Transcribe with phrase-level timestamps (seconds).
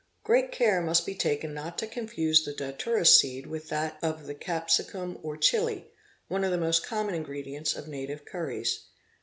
[0.23, 4.33] Great care must be taken not to confuse the datwra seed with that of the
[4.33, 5.91] Capsicum or Chili,
[6.27, 8.87] one of the most common ingredients of native curries.